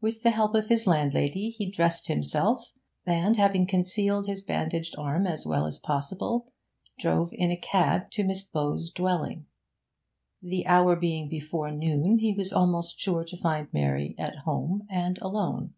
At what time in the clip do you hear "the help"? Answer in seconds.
0.22-0.54